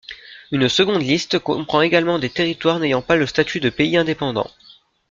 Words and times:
Une 0.51 0.67
seconde 0.67 1.03
liste 1.03 1.37
comprend 1.37 1.81
également 1.83 2.17
des 2.17 2.31
territoires 2.31 2.79
n’ayant 2.79 3.03
pas 3.03 3.17
le 3.17 3.27
statut 3.27 3.59
de 3.59 3.69
pays 3.69 3.97
indépendant. 3.97 4.49